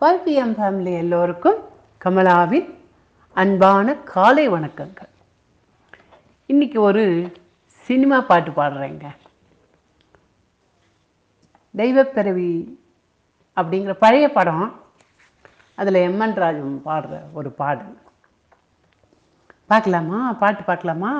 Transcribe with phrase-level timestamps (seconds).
[0.00, 1.60] Five PM family எல்லோருக்கும்
[2.04, 2.66] கமலாவின்
[3.34, 5.08] அன்பான காலை வணக்கங்கள்.
[6.46, 7.04] இன்னைக்கு ஒரு
[7.86, 9.06] சினிமா பாட்டு பாடுறேங்க.
[11.76, 12.80] தெய்வப்பிறவி
[13.56, 14.80] அப்படிங்கிற பழைய படம்.
[15.74, 17.98] அதில் எம்என் ராஜன் பாடுற ஒரு பாடல்
[19.66, 20.32] பார்க்கலாமா?
[20.32, 21.12] பாட்டு பார்க்கலாமா?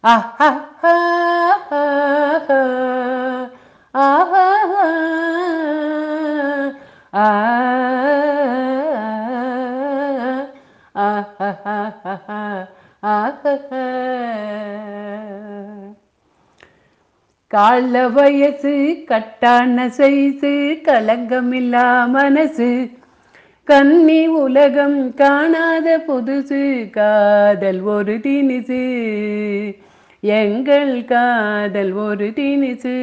[0.00, 0.48] ஆஹா.
[17.50, 18.72] கால வயசு
[19.08, 20.52] கட்டான சைசு
[20.86, 22.70] கலங்கமில்லா மனசு
[23.68, 28.82] கன்னி உலகம் காணாத புதுசு காதல் ஒரு தினிசு
[30.22, 32.96] எங்கள் காதல் ஒரு தினிசு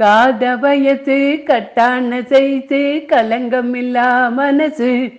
[0.00, 2.20] காத வயசு கட்டான
[3.08, 5.12] கலங்கம் இல்லா மனசு.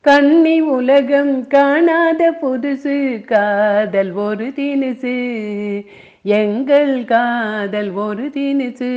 [0.00, 5.16] கண்ணி உலகம் காணாத புதுசு காதல் ஒரு தினுசு.
[6.22, 8.92] எங்கள் காதல் ஒரு தினுசு.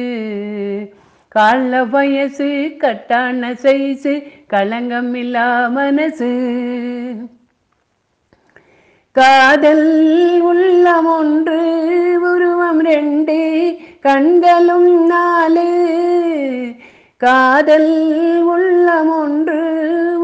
[1.28, 6.32] கால வயசு கட்டான சைஸு கலங்கம் இல்லா மனசு.
[9.12, 11.62] காதல் உள்ளம் ஒன்று
[12.22, 13.76] உருவம் ரெண்டு.
[14.04, 15.66] கண்களும் நாலு
[17.18, 19.60] காதல் உள்ளம் ஒன்று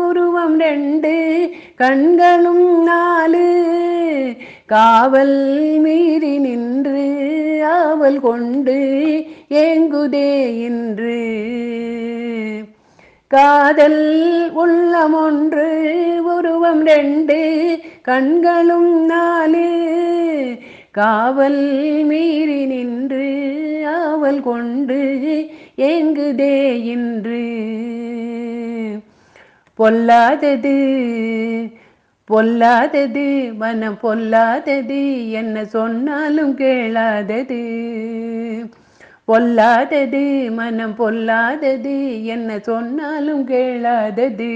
[0.08, 3.46] உருவம் ரெண்டு கண்களும் நாலு.
[4.66, 7.06] காவல் மீறி நின்று
[7.66, 8.78] ஆவல் கொண்டு
[9.50, 11.22] ஏங்குதே இன்று.
[13.28, 15.68] காதல் உள்ளம் ஒன்று
[16.24, 19.68] உருவம் ரெண்டு கண்களும் நாலு.
[20.92, 23.28] காவல் மீறி நின்று
[23.94, 25.00] ஆவல் கொண்டு
[25.78, 26.58] ஏங்குதே
[26.94, 27.44] இன்று.
[29.74, 30.78] பொல்லாதது
[32.24, 37.64] பொல்லாதது மனம் பொல்லாதது என்ன சொன்னாலும் கேளாதது.
[39.28, 44.54] பொல்லாதது மனம் பொல்லாதது என்ன சொன்னாலும் கேளாதது.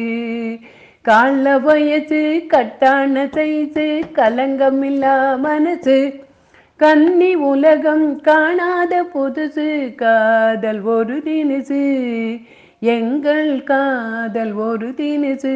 [1.02, 5.98] கால வயசு கட்டான சைசு கலங்கமில்லா மனசு
[6.76, 11.82] கன்னி உலகம் காணாத புதுசு காதல் ஒரு தினுசு.
[12.80, 15.56] எங்கள் காதல் ஒரு தினுசு.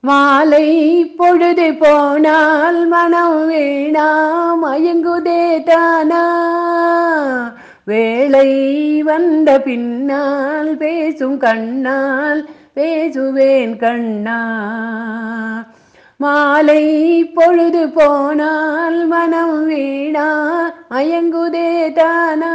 [0.00, 4.08] மாலை பொழுது போனால் மனம் வீணா
[4.64, 6.24] மயங்குதே தானா.
[7.84, 14.40] வேளை வந்த பின்னால் பேசும் கண்ணால் பேசுவேன் கண்ணா.
[16.16, 20.28] மாலை பொழுது போனால் மனம் வீணா
[20.90, 22.54] அயங்குதே தானா.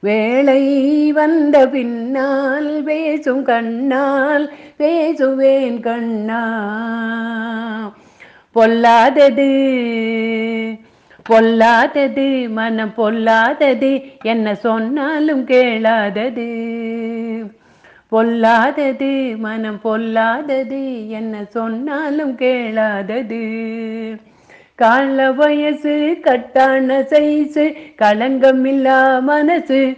[0.00, 6.42] வேளை வந்த பின்னால் பேசும் கண்ணால் பேசுவேன் கண்ணா.
[8.50, 9.50] பொல்லாதது
[11.30, 16.48] பொல்லாதது மனம் பொல்லாதது என்ன சொன்னாலும் கேளாதது.
[18.08, 23.42] பொல்லாதது மனம் பொல்லாதது என்ன சொன்னாலும் கேளாதது.
[24.74, 29.96] கால வயசு கட்டான சைசு களங்கமில்லா மனசு.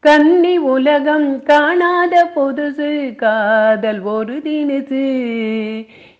[0.00, 5.04] கன்னி உலகம் காணாத புதுசு காதல் ஒரு தினுசு.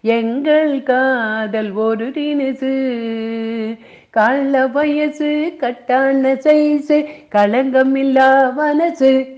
[0.01, 2.75] எங்கள் காதல் ஒரு தினுசு.
[4.11, 9.36] கால வயசு கட்டான சைசு களங்கமில்லா மனசு.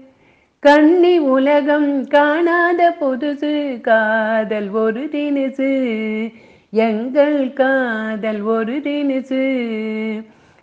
[0.63, 5.69] கண்ணி உலகம் காணாத புதுசு காதல் ஒரு தினுசு
[6.73, 9.43] எங்கள் காதல் ஒரு தினுசு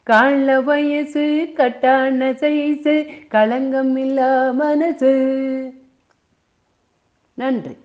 [0.03, 2.95] கால வயசு கட்டான சைசு
[3.31, 5.13] களங்கமில்லா மனசு.
[7.37, 7.75] நன்றி.